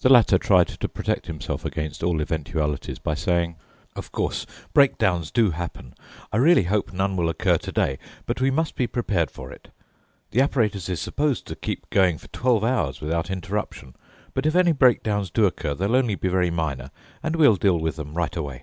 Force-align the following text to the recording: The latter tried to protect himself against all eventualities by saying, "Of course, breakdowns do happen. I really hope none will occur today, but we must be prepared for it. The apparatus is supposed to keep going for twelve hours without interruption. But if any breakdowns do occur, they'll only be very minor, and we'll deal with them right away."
The 0.00 0.08
latter 0.08 0.38
tried 0.38 0.68
to 0.68 0.88
protect 0.88 1.26
himself 1.26 1.66
against 1.66 2.02
all 2.02 2.22
eventualities 2.22 2.98
by 2.98 3.12
saying, 3.12 3.56
"Of 3.94 4.10
course, 4.10 4.46
breakdowns 4.72 5.30
do 5.30 5.50
happen. 5.50 5.92
I 6.32 6.38
really 6.38 6.62
hope 6.62 6.90
none 6.94 7.18
will 7.18 7.28
occur 7.28 7.58
today, 7.58 7.98
but 8.24 8.40
we 8.40 8.50
must 8.50 8.74
be 8.76 8.86
prepared 8.86 9.30
for 9.30 9.52
it. 9.52 9.68
The 10.30 10.40
apparatus 10.40 10.88
is 10.88 11.02
supposed 11.02 11.46
to 11.48 11.54
keep 11.54 11.90
going 11.90 12.16
for 12.16 12.28
twelve 12.28 12.64
hours 12.64 13.02
without 13.02 13.30
interruption. 13.30 13.94
But 14.32 14.46
if 14.46 14.54
any 14.56 14.72
breakdowns 14.72 15.30
do 15.30 15.44
occur, 15.44 15.74
they'll 15.74 15.96
only 15.96 16.14
be 16.14 16.28
very 16.28 16.48
minor, 16.50 16.90
and 17.22 17.36
we'll 17.36 17.56
deal 17.56 17.78
with 17.78 17.96
them 17.96 18.14
right 18.14 18.34
away." 18.34 18.62